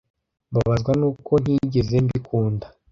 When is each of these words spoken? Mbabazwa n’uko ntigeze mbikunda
Mbabazwa 0.51 0.91
n’uko 0.99 1.31
ntigeze 1.43 1.95
mbikunda 2.05 2.65